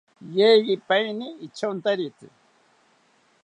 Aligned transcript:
Yeyipaeni 0.37 1.27
ityontaritzi 1.45 2.27